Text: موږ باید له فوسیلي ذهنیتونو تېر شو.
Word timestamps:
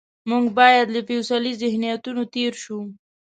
موږ 0.29 0.45
باید 0.59 0.87
له 0.95 0.99
فوسیلي 1.07 1.53
ذهنیتونو 1.61 2.23
تېر 2.33 2.53
شو. 2.63 2.79